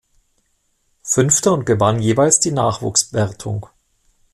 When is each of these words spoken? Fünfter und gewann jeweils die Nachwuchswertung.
Fünfter 1.03 1.53
und 1.53 1.65
gewann 1.67 2.01
jeweils 2.01 2.39
die 2.39 2.49
Nachwuchswertung. 2.51 3.67